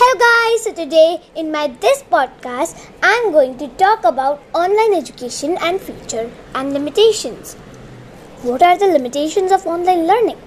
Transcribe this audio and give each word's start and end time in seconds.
Hello 0.00 0.18
guys, 0.18 0.62
so 0.64 0.72
today 0.72 1.20
in 1.36 1.52
my 1.52 1.66
this 1.80 2.02
podcast 2.12 2.84
I'm 3.02 3.32
going 3.32 3.58
to 3.58 3.66
talk 3.80 4.02
about 4.02 4.40
online 4.54 4.94
education 4.94 5.58
and 5.60 5.78
future 5.78 6.30
and 6.54 6.72
limitations. 6.72 7.52
What 8.42 8.62
are 8.62 8.78
the 8.78 8.86
limitations 8.86 9.52
of 9.52 9.66
online 9.66 10.06
learning? 10.06 10.38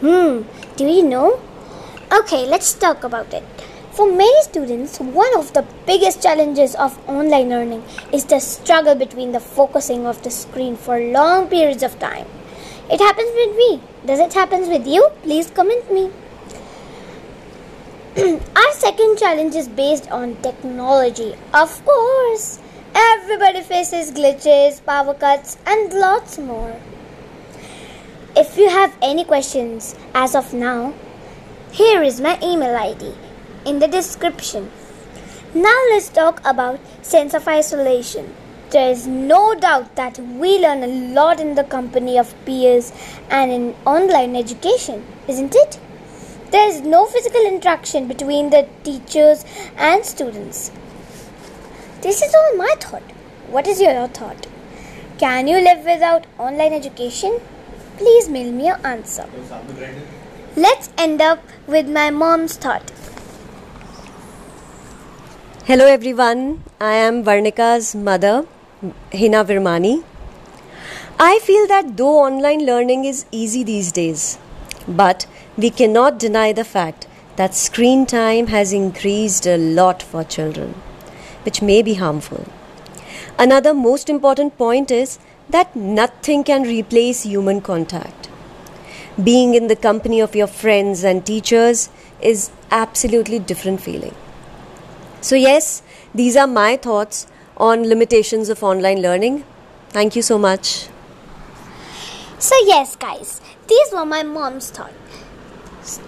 Hmm, 0.00 0.48
do 0.76 0.86
you 0.86 1.02
know? 1.02 1.38
Okay, 2.20 2.46
let's 2.46 2.72
talk 2.72 3.04
about 3.04 3.34
it. 3.34 3.44
For 3.90 4.10
many 4.10 4.42
students, 4.44 4.98
one 4.98 5.38
of 5.38 5.52
the 5.52 5.66
biggest 5.84 6.22
challenges 6.22 6.74
of 6.74 6.98
online 7.06 7.50
learning 7.50 7.84
is 8.14 8.24
the 8.24 8.40
struggle 8.40 8.94
between 8.94 9.32
the 9.32 9.40
focusing 9.40 10.06
of 10.06 10.22
the 10.22 10.30
screen 10.30 10.74
for 10.74 10.98
long 10.98 11.48
periods 11.48 11.82
of 11.82 11.98
time. 11.98 12.26
It 12.90 13.00
happens 13.00 13.32
with 13.34 13.56
me. 13.58 13.82
Does 14.06 14.20
it 14.20 14.32
happen 14.32 14.70
with 14.70 14.86
you? 14.86 15.10
Please 15.22 15.50
comment 15.50 15.92
me. 15.92 16.10
Our 18.18 18.72
second 18.72 19.16
challenge 19.16 19.54
is 19.54 19.68
based 19.68 20.10
on 20.10 20.36
technology. 20.42 21.34
Of 21.54 21.82
course, 21.82 22.60
everybody 22.94 23.62
faces 23.62 24.10
glitches, 24.12 24.84
power 24.84 25.14
cuts, 25.14 25.56
and 25.64 25.90
lots 25.94 26.36
more. 26.36 26.78
If 28.36 28.58
you 28.58 28.68
have 28.68 28.94
any 29.00 29.24
questions 29.24 29.94
as 30.12 30.34
of 30.34 30.52
now, 30.52 30.92
here 31.70 32.02
is 32.02 32.20
my 32.20 32.38
email 32.42 32.76
ID 32.76 33.14
in 33.64 33.78
the 33.78 33.88
description. 33.88 34.70
Now 35.54 35.78
let's 35.88 36.10
talk 36.10 36.42
about 36.44 36.80
sense 37.00 37.32
of 37.32 37.48
isolation. 37.48 38.34
There 38.68 38.90
is 38.90 39.06
no 39.06 39.54
doubt 39.54 39.96
that 39.96 40.18
we 40.18 40.58
learn 40.58 40.82
a 40.82 41.14
lot 41.14 41.40
in 41.40 41.54
the 41.54 41.64
company 41.64 42.18
of 42.18 42.34
peers 42.44 42.92
and 43.30 43.50
in 43.50 43.74
online 43.86 44.36
education, 44.36 45.02
isn't 45.28 45.54
it? 45.54 45.78
There 46.52 46.68
is 46.68 46.82
no 46.82 47.06
physical 47.06 47.46
interaction 47.46 48.08
between 48.08 48.50
the 48.50 48.68
teachers 48.84 49.44
and 49.74 50.04
students. 50.04 50.70
This 52.02 52.20
is 52.20 52.34
all 52.34 52.56
my 52.56 52.74
thought. 52.78 53.02
What 53.48 53.66
is 53.66 53.80
your 53.80 54.06
thought? 54.08 54.46
Can 55.16 55.48
you 55.48 55.62
live 55.66 55.86
without 55.86 56.26
online 56.38 56.74
education? 56.74 57.40
Please 57.96 58.28
mail 58.28 58.52
me 58.52 58.66
your 58.66 58.86
answer. 58.86 59.24
Let's 60.54 60.90
end 60.98 61.22
up 61.22 61.40
with 61.66 61.88
my 61.88 62.10
mom's 62.10 62.56
thought. 62.58 62.92
Hello 65.64 65.86
everyone, 65.86 66.64
I 66.78 66.94
am 66.96 67.24
Varnika's 67.24 67.94
mother, 67.94 68.44
Hina 69.10 69.42
Virmani. 69.42 70.04
I 71.18 71.38
feel 71.38 71.66
that 71.68 71.96
though 71.96 72.18
online 72.18 72.66
learning 72.66 73.06
is 73.06 73.24
easy 73.30 73.64
these 73.64 73.90
days, 73.90 74.38
but 74.86 75.24
we 75.56 75.68
cannot 75.68 76.18
deny 76.18 76.52
the 76.52 76.64
fact 76.64 77.06
that 77.36 77.54
screen 77.54 78.06
time 78.06 78.46
has 78.46 78.72
increased 78.72 79.46
a 79.46 79.56
lot 79.56 80.02
for 80.02 80.24
children, 80.24 80.74
which 81.44 81.60
may 81.60 81.82
be 81.82 81.94
harmful. 81.94 82.46
Another 83.38 83.74
most 83.74 84.08
important 84.08 84.56
point 84.56 84.90
is 84.90 85.18
that 85.50 85.74
nothing 85.76 86.44
can 86.44 86.62
replace 86.62 87.22
human 87.22 87.60
contact. 87.60 88.30
Being 89.22 89.54
in 89.54 89.66
the 89.66 89.76
company 89.76 90.20
of 90.20 90.34
your 90.34 90.46
friends 90.46 91.04
and 91.04 91.24
teachers 91.24 91.90
is 92.20 92.50
absolutely 92.70 93.38
different 93.38 93.80
feeling. 93.80 94.14
So 95.20 95.36
yes, 95.36 95.82
these 96.14 96.34
are 96.34 96.46
my 96.46 96.76
thoughts 96.76 97.26
on 97.58 97.86
limitations 97.86 98.48
of 98.48 98.62
online 98.62 99.02
learning. 99.02 99.44
Thank 99.90 100.16
you 100.16 100.22
so 100.22 100.38
much. 100.38 100.88
So 102.38 102.56
yes 102.64 102.96
guys, 102.96 103.42
these 103.68 103.92
were 103.92 104.06
my 104.06 104.22
mom's 104.22 104.70
thoughts 104.70 104.94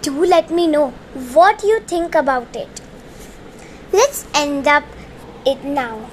do 0.01 0.25
let 0.25 0.49
me 0.49 0.67
know 0.67 0.89
what 1.33 1.63
you 1.63 1.79
think 1.81 2.15
about 2.15 2.55
it. 2.55 2.81
Let's 3.91 4.25
end 4.33 4.67
up 4.67 4.83
it 5.45 5.63
now. 5.63 6.09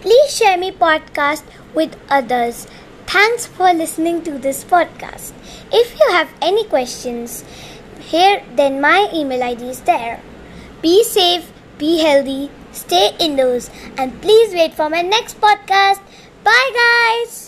Please 0.00 0.36
share 0.36 0.56
my 0.56 0.70
podcast 0.70 1.42
with 1.74 1.96
others. 2.08 2.66
Thanks 3.06 3.46
for 3.46 3.72
listening 3.72 4.22
to 4.24 4.38
this 4.38 4.64
podcast. 4.64 5.32
If 5.72 5.98
you 5.98 6.12
have 6.12 6.30
any 6.42 6.64
questions, 6.64 7.44
here 8.00 8.42
then 8.54 8.80
my 8.80 9.08
email 9.12 9.42
ID 9.42 9.70
is 9.70 9.80
there. 9.80 10.20
Be 10.82 11.02
safe, 11.02 11.50
be 11.78 11.98
healthy, 11.98 12.50
stay 12.72 13.16
indoors, 13.18 13.70
and 13.96 14.20
please 14.22 14.52
wait 14.52 14.74
for 14.74 14.88
my 14.88 15.02
next 15.02 15.40
podcast. 15.40 16.00
Bye, 16.44 16.70
guys. 16.82 17.46